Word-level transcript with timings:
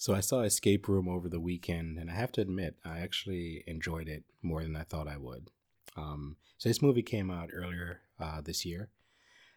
So 0.00 0.14
I 0.14 0.20
saw 0.20 0.40
Escape 0.40 0.88
Room 0.88 1.10
over 1.10 1.28
the 1.28 1.38
weekend, 1.38 1.98
and 1.98 2.10
I 2.10 2.14
have 2.14 2.32
to 2.32 2.40
admit, 2.40 2.74
I 2.82 3.00
actually 3.00 3.62
enjoyed 3.66 4.08
it 4.08 4.24
more 4.40 4.62
than 4.62 4.74
I 4.74 4.82
thought 4.82 5.06
I 5.06 5.18
would. 5.18 5.50
Um, 5.94 6.36
so 6.56 6.70
this 6.70 6.80
movie 6.80 7.02
came 7.02 7.30
out 7.30 7.50
earlier 7.52 8.00
uh, 8.18 8.40
this 8.40 8.64
year, 8.64 8.88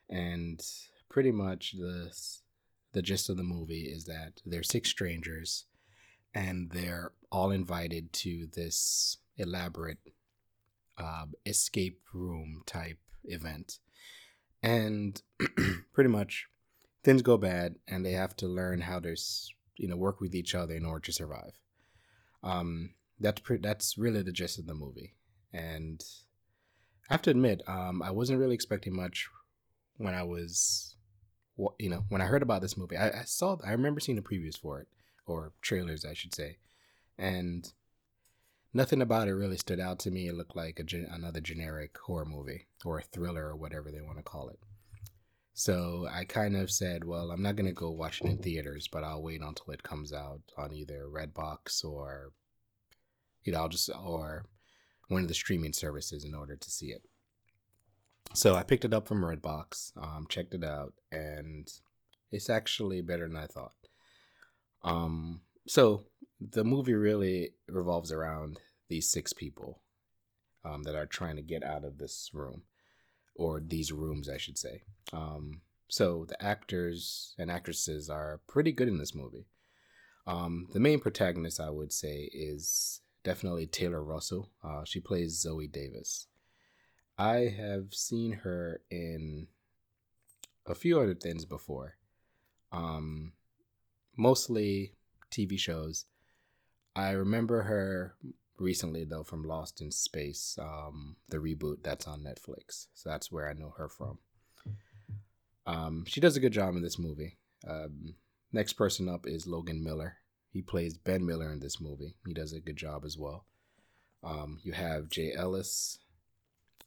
and 0.09 0.61
pretty 1.07 1.31
much 1.31 1.71
the 1.71 2.13
the 2.91 3.01
gist 3.01 3.29
of 3.29 3.37
the 3.37 3.43
movie 3.43 3.83
is 3.83 4.03
that 4.03 4.41
they're 4.45 4.63
six 4.63 4.89
strangers, 4.89 5.63
and 6.35 6.71
they're 6.71 7.13
all 7.31 7.51
invited 7.51 8.11
to 8.11 8.47
this 8.53 9.19
elaborate 9.37 9.99
uh, 10.97 11.27
escape 11.45 12.01
room 12.13 12.63
type 12.65 12.99
event, 13.23 13.79
and 14.61 15.21
pretty 15.93 16.09
much 16.09 16.47
things 17.01 17.21
go 17.21 17.37
bad, 17.37 17.75
and 17.87 18.05
they 18.05 18.11
have 18.11 18.35
to 18.35 18.47
learn 18.49 18.81
how 18.81 18.99
to 18.99 19.15
you 19.77 19.87
know 19.87 19.97
work 19.97 20.21
with 20.21 20.35
each 20.35 20.55
other 20.55 20.73
in 20.73 20.85
order 20.85 21.05
to 21.05 21.11
survive. 21.11 21.59
Um, 22.43 22.91
that's 23.19 23.41
pre- 23.41 23.57
that's 23.57 23.97
really 23.97 24.21
the 24.21 24.31
gist 24.31 24.59
of 24.59 24.65
the 24.65 24.73
movie, 24.73 25.13
and 25.53 26.03
I 27.09 27.13
have 27.13 27.21
to 27.23 27.31
admit, 27.31 27.61
um, 27.67 28.01
I 28.01 28.11
wasn't 28.11 28.39
really 28.39 28.55
expecting 28.55 28.95
much 28.95 29.27
when 29.97 30.13
I 30.13 30.23
was, 30.23 30.95
you 31.77 31.89
know, 31.89 32.05
when 32.09 32.21
I 32.21 32.25
heard 32.25 32.41
about 32.41 32.61
this 32.61 32.77
movie. 32.77 32.97
I, 32.97 33.09
I 33.09 33.23
saw, 33.25 33.57
I 33.65 33.71
remember 33.71 33.99
seeing 33.99 34.15
the 34.15 34.21
previews 34.21 34.57
for 34.57 34.79
it 34.79 34.87
or 35.25 35.51
trailers, 35.61 36.05
I 36.05 36.13
should 36.13 36.33
say, 36.33 36.57
and 37.17 37.71
nothing 38.73 39.01
about 39.01 39.27
it 39.27 39.33
really 39.33 39.57
stood 39.57 39.79
out 39.79 39.99
to 39.99 40.11
me. 40.11 40.27
It 40.27 40.35
looked 40.35 40.55
like 40.55 40.81
gen- 40.85 41.07
another 41.11 41.41
generic 41.41 41.97
horror 41.97 42.25
movie 42.25 42.67
or 42.85 42.99
a 42.99 43.03
thriller 43.03 43.47
or 43.47 43.55
whatever 43.55 43.91
they 43.91 44.01
want 44.01 44.17
to 44.17 44.23
call 44.23 44.49
it. 44.49 44.59
So 45.53 46.07
I 46.11 46.25
kind 46.25 46.55
of 46.55 46.71
said, 46.71 47.03
well, 47.03 47.29
I'm 47.29 47.43
not 47.43 47.55
going 47.55 47.67
to 47.67 47.73
go 47.73 47.91
watch 47.91 48.21
it 48.21 48.27
in 48.27 48.37
theaters, 48.39 48.87
but 48.91 49.03
I'll 49.03 49.21
wait 49.21 49.41
until 49.41 49.71
it 49.71 49.83
comes 49.83 50.11
out 50.11 50.41
on 50.57 50.73
either 50.73 51.07
Redbox 51.07 51.85
or, 51.85 52.31
you 53.43 53.53
know, 53.53 53.59
I'll 53.59 53.69
just, 53.69 53.89
or 53.89 54.45
one 55.09 55.21
of 55.21 55.27
the 55.27 55.35
streaming 55.35 55.73
services 55.73 56.25
in 56.25 56.33
order 56.33 56.55
to 56.55 56.71
see 56.71 56.87
it. 56.87 57.03
So 58.33 58.55
I 58.55 58.63
picked 58.63 58.83
it 58.83 58.93
up 58.93 59.07
from 59.07 59.23
Redbox, 59.23 59.91
um, 59.95 60.25
checked 60.27 60.55
it 60.55 60.63
out, 60.63 60.93
and 61.11 61.71
it's 62.31 62.49
actually 62.49 63.01
better 63.01 63.27
than 63.27 63.37
I 63.37 63.45
thought. 63.45 63.73
Um, 64.83 65.41
so 65.67 66.05
the 66.41 66.63
movie 66.63 66.95
really 66.95 67.51
revolves 67.67 68.11
around 68.11 68.59
these 68.89 69.11
six 69.11 69.33
people 69.33 69.81
um, 70.65 70.81
that 70.83 70.95
are 70.95 71.05
trying 71.05 71.35
to 71.35 71.43
get 71.43 71.63
out 71.63 71.85
of 71.85 71.99
this 71.99 72.31
room 72.33 72.63
or 73.35 73.59
these 73.59 73.91
rooms, 73.91 74.29
I 74.29 74.37
should 74.37 74.57
say. 74.57 74.83
Um, 75.11 75.61
so 75.87 76.25
the 76.27 76.41
actors 76.43 77.35
and 77.37 77.51
actresses 77.51 78.09
are 78.09 78.41
pretty 78.47 78.71
good 78.71 78.87
in 78.87 78.97
this 78.97 79.15
movie. 79.15 79.47
Um, 80.25 80.67
the 80.71 80.79
main 80.79 80.99
protagonist, 80.99 81.59
I 81.59 81.69
would 81.69 81.91
say, 81.91 82.29
is 82.33 83.01
definitely 83.23 83.67
Taylor 83.67 84.03
Russell. 84.03 84.49
Uh, 84.63 84.83
she 84.85 84.99
plays 84.99 85.45
Zoey 85.45 85.71
Davis. 85.71 86.27
I 87.17 87.53
have 87.57 87.93
seen 87.93 88.31
her 88.43 88.81
in 88.89 89.47
a 90.65 90.73
few 90.73 90.99
other 90.99 91.13
things 91.13 91.45
before, 91.45 91.95
um, 92.71 93.33
mostly 94.17 94.93
TV 95.31 95.59
shows. 95.59 96.05
I 96.95 97.11
remember 97.11 97.63
her 97.63 98.15
recently 98.59 99.03
though 99.03 99.23
from 99.23 99.43
Lost 99.43 99.81
in 99.81 99.91
Space, 99.91 100.57
um, 100.61 101.17
the 101.29 101.37
reboot 101.37 101.83
that's 101.83 102.07
on 102.07 102.21
Netflix. 102.23 102.87
So 102.93 103.09
that's 103.09 103.31
where 103.31 103.49
I 103.49 103.53
know 103.53 103.73
her 103.77 103.89
from. 103.89 104.19
Um, 105.65 106.03
she 106.07 106.19
does 106.19 106.35
a 106.35 106.41
good 106.41 106.53
job 106.53 106.75
in 106.75 106.81
this 106.81 106.99
movie. 106.99 107.37
Um, 107.67 108.15
next 108.51 108.73
person 108.73 109.07
up 109.07 109.25
is 109.25 109.47
Logan 109.47 109.83
Miller. 109.83 110.17
He 110.49 110.61
plays 110.61 110.97
Ben 110.97 111.25
Miller 111.25 111.51
in 111.51 111.59
this 111.59 111.81
movie. 111.81 112.15
He 112.27 112.33
does 112.33 112.53
a 112.53 112.59
good 112.59 112.75
job 112.75 113.05
as 113.05 113.17
well. 113.17 113.45
Um, 114.23 114.59
you 114.63 114.73
have 114.73 115.09
Jay 115.09 115.33
Ellis 115.33 115.99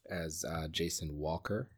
as 0.08 0.44
uh, 0.44 0.68
Jason 0.68 1.18
Walker. 1.18 1.68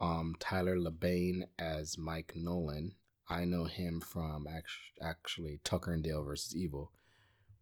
Um, 0.00 0.36
Tyler 0.38 0.76
Labine 0.76 1.44
as 1.58 1.96
Mike 1.98 2.34
Nolan. 2.36 2.94
I 3.28 3.44
know 3.44 3.64
him 3.64 4.00
from 4.00 4.46
act- 4.46 4.70
actually 5.02 5.60
Tucker 5.64 5.92
and 5.92 6.02
Dale 6.02 6.22
versus 6.22 6.56
Evil 6.56 6.92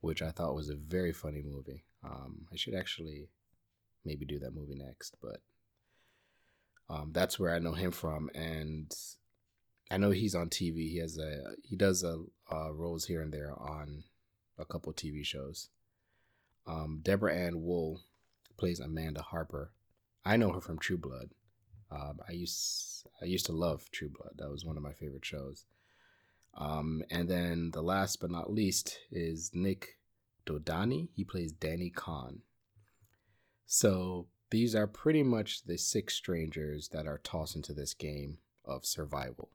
which 0.00 0.22
I 0.22 0.30
thought 0.30 0.54
was 0.54 0.68
a 0.68 0.76
very 0.76 1.12
funny 1.12 1.42
movie. 1.42 1.84
Um, 2.04 2.46
I 2.52 2.56
should 2.56 2.74
actually 2.74 3.28
maybe 4.04 4.24
do 4.24 4.38
that 4.38 4.54
movie 4.54 4.76
next, 4.76 5.16
but 5.22 5.40
um, 6.88 7.10
that's 7.12 7.38
where 7.38 7.54
I 7.54 7.58
know 7.58 7.72
him 7.72 7.90
from, 7.90 8.30
and 8.34 8.94
I 9.90 9.96
know 9.98 10.10
he's 10.10 10.34
on 10.34 10.48
TV. 10.48 10.90
He 10.90 10.98
has 10.98 11.18
a 11.18 11.54
he 11.62 11.76
does 11.76 12.04
a 12.04 12.22
uh, 12.52 12.72
roles 12.72 13.06
here 13.06 13.22
and 13.22 13.32
there 13.32 13.52
on 13.52 14.04
a 14.58 14.64
couple 14.64 14.92
TV 14.92 15.24
shows. 15.24 15.68
Um, 16.66 17.00
Deborah 17.02 17.34
Ann 17.34 17.62
Woll 17.62 18.00
plays 18.56 18.80
Amanda 18.80 19.22
Harper. 19.22 19.72
I 20.24 20.36
know 20.36 20.52
her 20.52 20.60
from 20.60 20.78
True 20.78 20.98
Blood. 20.98 21.30
Um, 21.90 22.18
I 22.28 22.32
used 22.32 23.06
I 23.22 23.26
used 23.26 23.46
to 23.46 23.52
love 23.52 23.90
True 23.90 24.08
Blood. 24.08 24.34
That 24.38 24.50
was 24.50 24.64
one 24.64 24.76
of 24.76 24.82
my 24.82 24.92
favorite 24.92 25.24
shows. 25.24 25.64
Um, 26.56 27.02
and 27.10 27.28
then 27.28 27.70
the 27.72 27.82
last 27.82 28.20
but 28.20 28.30
not 28.30 28.52
least 28.52 28.98
is 29.10 29.50
Nik 29.52 29.98
Dodani. 30.46 31.08
He 31.14 31.24
plays 31.24 31.52
Danny 31.52 31.90
Khan. 31.90 32.40
So 33.66 34.28
these 34.50 34.74
are 34.74 34.86
pretty 34.86 35.22
much 35.22 35.64
the 35.64 35.76
six 35.76 36.14
strangers 36.14 36.88
that 36.88 37.06
are 37.06 37.18
tossed 37.18 37.56
into 37.56 37.74
this 37.74 37.92
game 37.92 38.38
of 38.64 38.86
survival. 38.86 39.50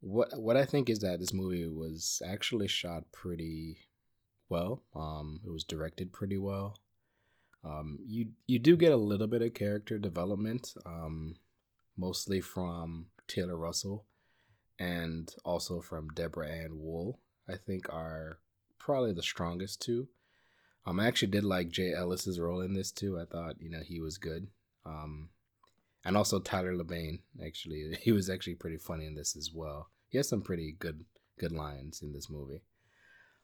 What 0.00 0.38
what 0.38 0.56
I 0.56 0.64
think 0.64 0.88
is 0.88 1.00
that 1.00 1.20
this 1.20 1.32
movie 1.32 1.66
was 1.66 2.22
actually 2.26 2.68
shot 2.68 3.04
pretty 3.12 3.78
well. 4.48 4.82
Um, 4.94 5.40
it 5.46 5.50
was 5.50 5.64
directed 5.64 6.12
pretty 6.12 6.38
well. 6.38 6.78
Um, 7.64 7.98
you 8.06 8.28
you 8.46 8.58
do 8.58 8.76
get 8.76 8.92
a 8.92 8.96
little 8.96 9.26
bit 9.26 9.42
of 9.42 9.54
character 9.54 9.98
development, 9.98 10.74
um, 10.84 11.36
mostly 11.96 12.40
from 12.40 13.06
Taylor 13.26 13.56
Russell 13.56 14.04
and 14.78 15.32
also 15.44 15.80
from 15.80 16.08
Deborah 16.08 16.50
Ann 16.50 16.78
Woll, 16.78 17.20
I 17.48 17.56
think 17.56 17.92
are 17.92 18.38
probably 18.78 19.12
the 19.12 19.22
strongest 19.22 19.80
two. 19.80 20.08
Um, 20.86 21.00
I 21.00 21.06
actually 21.06 21.28
did 21.28 21.44
like 21.44 21.70
Jay 21.70 21.92
Ellis's 21.92 22.38
role 22.38 22.60
in 22.60 22.74
this 22.74 22.90
too. 22.90 23.18
I 23.18 23.24
thought 23.24 23.60
you 23.60 23.70
know 23.70 23.80
he 23.84 24.00
was 24.00 24.18
good. 24.18 24.48
Um, 24.84 25.30
and 26.04 26.16
also 26.16 26.38
Tyler 26.38 26.74
Labine 26.74 27.20
actually 27.44 27.96
he 28.02 28.12
was 28.12 28.28
actually 28.28 28.56
pretty 28.56 28.78
funny 28.78 29.06
in 29.06 29.14
this 29.14 29.36
as 29.36 29.50
well. 29.52 29.90
He 30.08 30.18
has 30.18 30.28
some 30.28 30.42
pretty 30.42 30.76
good 30.78 31.04
good 31.38 31.52
lines 31.52 32.02
in 32.02 32.12
this 32.12 32.28
movie. 32.30 32.62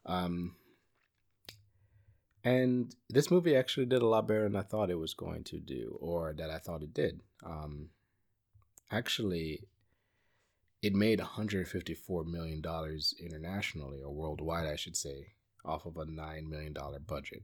Um, 0.06 0.56
and 2.42 2.94
this 3.08 3.30
movie 3.30 3.54
actually 3.54 3.86
did 3.86 4.02
a 4.02 4.06
lot 4.06 4.26
better 4.26 4.44
than 4.44 4.56
I 4.56 4.62
thought 4.62 4.90
it 4.90 4.98
was 4.98 5.12
going 5.12 5.44
to 5.44 5.58
do, 5.58 5.98
or 6.00 6.32
that 6.38 6.50
I 6.50 6.58
thought 6.58 6.82
it 6.82 6.94
did. 6.94 7.20
Um, 7.44 7.90
actually, 8.90 9.64
it 10.82 10.94
made 10.94 11.20
154 11.20 12.24
million 12.24 12.60
dollars 12.60 13.14
internationally 13.20 14.02
or 14.02 14.12
worldwide 14.12 14.66
i 14.66 14.76
should 14.76 14.96
say 14.96 15.34
off 15.64 15.84
of 15.84 15.96
a 15.96 16.06
9 16.06 16.48
million 16.48 16.72
dollar 16.72 16.98
budget 16.98 17.42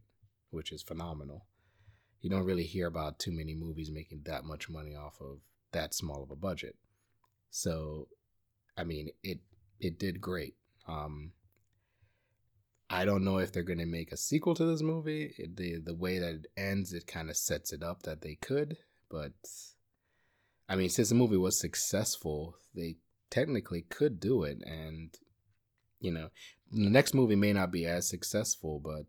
which 0.51 0.73
is 0.73 0.83
phenomenal. 0.83 1.47
You 2.23 2.31
don't 2.31 2.45
really 2.45 2.65
hear 2.65 2.87
about 2.87 3.19
too 3.19 3.31
many 3.31 3.55
movies 3.55 3.91
making 3.91 4.23
that 4.25 4.45
much 4.45 4.69
money 4.69 4.97
off 4.97 5.21
of 5.21 5.41
that 5.73 5.95
small 5.95 6.23
of 6.23 6.31
a 6.31 6.37
budget. 6.37 6.77
So 7.51 8.09
i 8.77 8.85
mean 8.85 9.11
it 9.23 9.41
it 9.81 9.99
did 9.99 10.21
great. 10.21 10.55
Um 10.89 11.33
i 12.89 13.05
don't 13.05 13.25
know 13.25 13.39
if 13.39 13.53
they're 13.53 13.63
going 13.63 13.79
to 13.79 13.87
make 13.87 14.13
a 14.13 14.17
sequel 14.17 14.55
to 14.55 14.65
this 14.65 14.83
movie. 14.83 15.35
It, 15.39 15.57
the 15.57 15.79
the 15.79 15.95
way 15.95 16.19
that 16.19 16.35
it 16.35 16.47
ends 16.57 16.93
it 16.93 17.07
kind 17.07 17.31
of 17.31 17.37
sets 17.37 17.73
it 17.73 17.83
up 17.83 18.03
that 18.03 18.23
they 18.23 18.37
could 18.37 18.79
but 19.09 19.33
I 20.69 20.75
mean, 20.75 20.89
since 20.89 21.11
the 21.11 21.15
movie 21.15 21.37
was 21.37 21.61
successful, 21.61 22.57
they 22.75 22.97
technically 23.31 23.83
could 23.83 24.21
do 24.21 24.43
it 24.43 24.59
and 24.65 25.19
you 26.01 26.11
know 26.11 26.29
the 26.71 26.91
next 26.91 27.15
movie 27.15 27.37
may 27.37 27.53
not 27.53 27.71
be 27.71 27.87
as 27.87 28.09
successful 28.09 28.81
but 28.83 29.07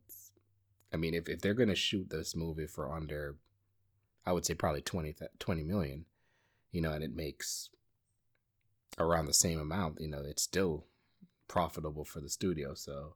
i 0.93 0.97
mean 0.97 1.13
if, 1.13 1.27
if 1.27 1.41
they're 1.41 1.53
going 1.53 1.69
to 1.69 1.75
shoot 1.75 2.09
this 2.09 2.35
movie 2.35 2.67
for 2.67 2.91
under 2.91 3.35
i 4.25 4.31
would 4.31 4.45
say 4.45 4.53
probably 4.53 4.81
20, 4.81 5.15
20 5.39 5.63
million 5.63 6.05
you 6.71 6.81
know 6.81 6.91
and 6.91 7.03
it 7.03 7.15
makes 7.15 7.69
around 8.99 9.25
the 9.25 9.33
same 9.33 9.59
amount 9.59 9.99
you 9.99 10.07
know 10.07 10.21
it's 10.25 10.43
still 10.43 10.85
profitable 11.47 12.03
for 12.03 12.19
the 12.19 12.29
studio 12.29 12.73
so 12.73 13.13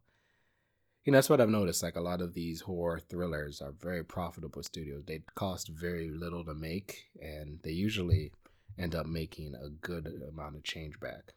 you 1.03 1.11
know 1.11 1.17
that's 1.17 1.29
what 1.29 1.41
i've 1.41 1.49
noticed 1.49 1.81
like 1.81 1.95
a 1.95 2.01
lot 2.01 2.21
of 2.21 2.33
these 2.33 2.61
horror 2.61 2.99
thrillers 2.99 3.61
are 3.61 3.71
very 3.71 4.03
profitable 4.03 4.61
studios. 4.61 5.03
They 5.05 5.23
cost 5.35 5.69
very 5.69 6.09
little 6.09 6.45
to 6.45 6.53
make 6.53 7.09
and 7.19 7.59
they 7.63 7.71
usually 7.71 8.31
end 8.77 8.95
up 8.95 9.05
making 9.05 9.53
a 9.55 9.69
good 9.69 10.07
amount 10.27 10.55
of 10.55 10.63
change 10.63 10.99
back. 10.99 11.33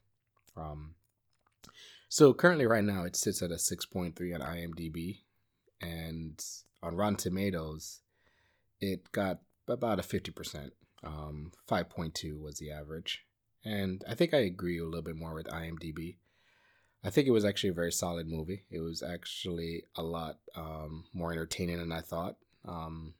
Um, 0.56 0.94
so 2.08 2.32
currently, 2.32 2.66
right 2.66 2.84
now, 2.84 3.04
it 3.04 3.16
sits 3.16 3.42
at 3.42 3.50
a 3.50 3.54
6.3 3.54 4.34
on 4.34 4.40
IMDb, 4.40 5.20
and 5.80 6.42
on 6.82 6.96
Rotten 6.96 7.16
Tomatoes, 7.16 8.00
it 8.80 9.10
got 9.12 9.40
about 9.66 9.98
a 9.98 10.02
50%. 10.02 10.70
Um, 11.02 11.52
5.2 11.68 12.40
was 12.40 12.58
the 12.58 12.70
average. 12.70 13.24
And 13.64 14.04
I 14.08 14.14
think 14.14 14.34
I 14.34 14.38
agree 14.38 14.78
a 14.78 14.84
little 14.84 15.02
bit 15.02 15.16
more 15.16 15.34
with 15.34 15.46
IMDb. 15.46 16.16
I 17.02 17.10
think 17.10 17.26
it 17.26 17.32
was 17.32 17.44
actually 17.44 17.70
a 17.70 17.74
very 17.74 17.92
solid 17.92 18.28
movie. 18.28 18.64
It 18.70 18.80
was 18.80 19.02
actually 19.02 19.84
a 19.96 20.02
lot 20.02 20.38
um, 20.54 21.04
more 21.12 21.32
entertaining 21.32 21.78
than 21.78 21.92
I 21.92 22.00
thought. 22.00 22.36
Um, 22.66 23.14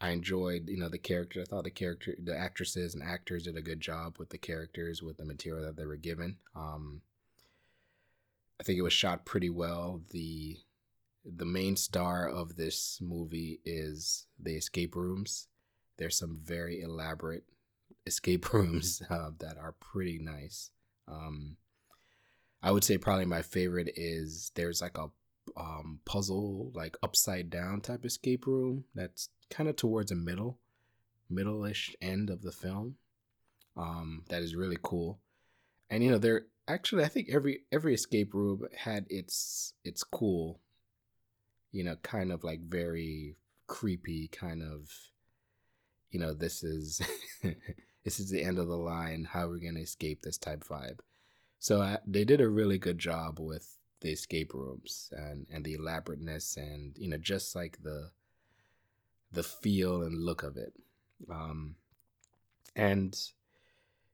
I 0.00 0.10
enjoyed, 0.10 0.68
you 0.68 0.78
know, 0.78 0.88
the 0.88 0.98
character. 0.98 1.42
I 1.42 1.44
thought 1.44 1.64
the 1.64 1.70
character, 1.70 2.14
the 2.22 2.36
actresses 2.36 2.94
and 2.94 3.02
actors 3.02 3.44
did 3.44 3.56
a 3.56 3.62
good 3.62 3.80
job 3.80 4.16
with 4.18 4.30
the 4.30 4.38
characters, 4.38 5.02
with 5.02 5.18
the 5.18 5.26
material 5.26 5.66
that 5.66 5.76
they 5.76 5.84
were 5.84 5.96
given. 5.96 6.38
Um, 6.56 7.02
I 8.58 8.62
think 8.62 8.78
it 8.78 8.82
was 8.82 8.94
shot 8.94 9.26
pretty 9.26 9.50
well. 9.50 10.00
the 10.10 10.58
The 11.24 11.44
main 11.44 11.76
star 11.76 12.28
of 12.28 12.56
this 12.56 12.98
movie 13.02 13.60
is 13.64 14.26
the 14.38 14.56
escape 14.56 14.96
rooms. 14.96 15.48
There's 15.98 16.16
some 16.16 16.40
very 16.42 16.80
elaborate 16.80 17.44
escape 18.06 18.52
rooms 18.54 19.02
uh, 19.10 19.30
that 19.38 19.58
are 19.58 19.72
pretty 19.72 20.18
nice. 20.18 20.70
Um, 21.06 21.56
I 22.62 22.70
would 22.70 22.84
say 22.84 22.96
probably 22.98 23.26
my 23.26 23.42
favorite 23.42 23.92
is 23.96 24.50
there's 24.54 24.80
like 24.80 24.96
a 24.96 25.10
um, 25.56 26.00
puzzle, 26.04 26.70
like 26.74 26.96
upside 27.02 27.50
down 27.50 27.80
type 27.80 28.04
escape 28.04 28.46
room 28.46 28.84
that's 28.94 29.28
kind 29.50 29.68
of 29.68 29.76
towards 29.76 30.10
the 30.10 30.16
middle, 30.16 30.58
middle-ish 31.28 31.94
end 32.00 32.30
of 32.30 32.42
the 32.42 32.52
film. 32.52 32.96
Um, 33.76 34.24
that 34.28 34.42
is 34.42 34.54
really 34.56 34.78
cool, 34.82 35.20
and 35.88 36.02
you 36.02 36.10
know 36.10 36.18
there 36.18 36.46
actually 36.68 37.04
I 37.04 37.08
think 37.08 37.28
every 37.30 37.62
every 37.72 37.94
escape 37.94 38.34
room 38.34 38.66
had 38.76 39.06
its 39.08 39.74
its 39.84 40.02
cool, 40.02 40.60
you 41.72 41.84
know, 41.84 41.96
kind 42.02 42.32
of 42.32 42.44
like 42.44 42.60
very 42.60 43.36
creepy 43.66 44.28
kind 44.28 44.62
of, 44.62 44.90
you 46.10 46.20
know, 46.20 46.34
this 46.34 46.62
is 46.62 47.00
this 48.04 48.20
is 48.20 48.30
the 48.30 48.42
end 48.42 48.58
of 48.58 48.68
the 48.68 48.76
line. 48.76 49.28
How 49.30 49.46
are 49.46 49.50
we 49.50 49.60
gonna 49.60 49.80
escape 49.80 50.22
this 50.22 50.38
type 50.38 50.64
vibe? 50.64 51.00
So 51.58 51.80
I, 51.82 51.98
they 52.06 52.24
did 52.24 52.40
a 52.40 52.48
really 52.48 52.78
good 52.78 52.98
job 52.98 53.38
with 53.38 53.76
the 54.00 54.10
escape 54.10 54.54
rooms 54.54 55.12
and 55.12 55.46
and 55.52 55.64
the 55.64 55.74
elaborateness 55.74 56.56
and 56.56 56.96
you 56.98 57.08
know 57.08 57.18
just 57.18 57.54
like 57.54 57.82
the 57.82 58.10
the 59.32 59.42
feel 59.42 60.02
and 60.02 60.24
look 60.24 60.42
of 60.42 60.56
it. 60.56 60.72
Um, 61.30 61.76
and 62.74 63.16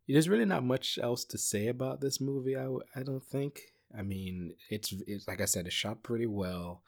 there's 0.08 0.28
really 0.28 0.44
not 0.44 0.64
much 0.64 0.98
else 1.02 1.24
to 1.24 1.38
say 1.38 1.68
about 1.68 2.00
this 2.00 2.20
movie. 2.20 2.56
I, 2.56 2.66
I 2.94 3.02
don't 3.02 3.24
think. 3.24 3.72
I 3.96 4.02
mean, 4.02 4.54
it's 4.68 4.92
it's 5.06 5.26
like 5.26 5.40
I 5.40 5.46
said, 5.46 5.66
it's 5.66 5.74
shot 5.74 6.02
pretty 6.02 6.26
well. 6.26 6.82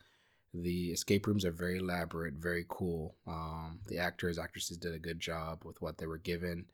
The 0.55 0.91
escape 0.91 1.27
rooms 1.27 1.45
are 1.45 1.53
very 1.53 1.79
elaborate, 1.79 2.35
very 2.35 2.65
cool. 2.69 3.15
Um, 3.27 3.81
the 3.87 3.99
actors, 3.99 4.39
actresses 4.39 4.79
did 4.79 4.95
a 4.95 4.99
good 4.99 5.21
job 5.21 5.65
with 5.65 5.81
what 5.83 5.99
they 5.99 6.07
were 6.07 6.19
given. 6.19 6.67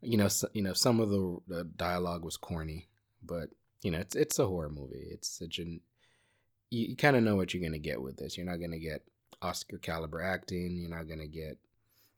You 0.00 0.18
know, 0.18 0.28
so, 0.28 0.48
you 0.52 0.62
know, 0.62 0.74
some 0.74 1.00
of 1.00 1.08
the, 1.10 1.38
the 1.48 1.64
dialogue 1.64 2.22
was 2.22 2.36
corny, 2.36 2.86
but 3.24 3.48
you 3.82 3.90
know, 3.90 3.98
it's 3.98 4.16
it's 4.16 4.38
a 4.38 4.46
horror 4.46 4.70
movie. 4.70 5.08
It's 5.10 5.28
such 5.28 5.58
an 5.58 5.80
you, 6.70 6.88
you 6.88 6.96
kind 6.96 7.16
of 7.16 7.22
know 7.22 7.36
what 7.36 7.52
you're 7.54 7.62
gonna 7.62 7.78
get 7.78 8.00
with 8.00 8.16
this. 8.16 8.36
You're 8.36 8.46
not 8.46 8.60
gonna 8.60 8.78
get 8.78 9.02
Oscar 9.42 9.78
caliber 9.78 10.22
acting. 10.22 10.76
You're 10.76 10.90
not 10.96 11.08
gonna 11.08 11.26
get, 11.26 11.58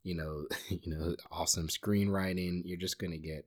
you 0.03 0.15
know, 0.15 0.47
you 0.69 0.81
know, 0.87 1.17
awesome 1.31 1.69
screenwriting. 1.69 2.63
You're 2.65 2.79
just 2.79 2.99
gonna 2.99 3.19
get 3.19 3.47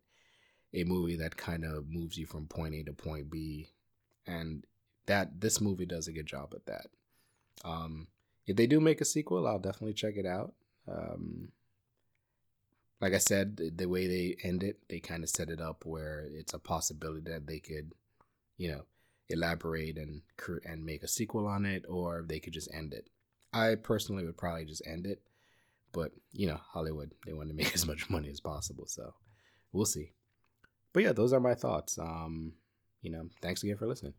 a 0.73 0.83
movie 0.83 1.17
that 1.17 1.37
kind 1.37 1.63
of 1.65 1.89
moves 1.89 2.17
you 2.17 2.25
from 2.25 2.47
point 2.47 2.75
A 2.75 2.83
to 2.83 2.93
point 2.93 3.29
B, 3.29 3.69
and 4.25 4.65
that 5.05 5.41
this 5.41 5.61
movie 5.61 5.85
does 5.85 6.07
a 6.07 6.13
good 6.13 6.25
job 6.25 6.53
at 6.55 6.65
that. 6.65 6.87
Um, 7.63 8.07
if 8.45 8.55
they 8.55 8.67
do 8.67 8.79
make 8.79 9.01
a 9.01 9.05
sequel, 9.05 9.47
I'll 9.47 9.59
definitely 9.59 9.93
check 9.93 10.15
it 10.17 10.25
out. 10.25 10.53
Um, 10.87 11.49
like 12.99 13.13
I 13.13 13.17
said, 13.17 13.57
the, 13.57 13.69
the 13.69 13.85
way 13.87 14.07
they 14.07 14.37
end 14.43 14.63
it, 14.63 14.79
they 14.89 14.99
kind 14.99 15.23
of 15.23 15.29
set 15.29 15.49
it 15.49 15.61
up 15.61 15.85
where 15.85 16.25
it's 16.31 16.53
a 16.53 16.59
possibility 16.59 17.29
that 17.31 17.47
they 17.47 17.59
could, 17.59 17.91
you 18.57 18.71
know, 18.71 18.81
elaborate 19.29 19.97
and 19.97 20.21
and 20.65 20.85
make 20.85 21.03
a 21.03 21.07
sequel 21.07 21.47
on 21.47 21.65
it, 21.65 21.85
or 21.87 22.25
they 22.27 22.39
could 22.39 22.53
just 22.53 22.73
end 22.73 22.93
it. 22.93 23.09
I 23.53 23.75
personally 23.75 24.25
would 24.25 24.37
probably 24.37 24.65
just 24.65 24.85
end 24.87 25.05
it, 25.05 25.21
but 25.91 26.11
you 26.31 26.47
know, 26.47 26.59
Hollywood 26.71 27.13
they 27.25 27.33
want 27.33 27.49
to 27.49 27.55
make 27.55 27.73
as 27.75 27.87
much 27.87 28.09
money 28.09 28.29
as 28.29 28.39
possible, 28.39 28.85
so 28.87 29.13
we'll 29.71 29.85
see. 29.85 30.11
But 30.93 31.03
yeah, 31.03 31.13
those 31.13 31.33
are 31.33 31.39
my 31.39 31.55
thoughts. 31.55 31.97
Um, 31.97 32.53
you 33.01 33.11
know, 33.11 33.29
thanks 33.41 33.63
again 33.63 33.77
for 33.77 33.87
listening. 33.87 34.13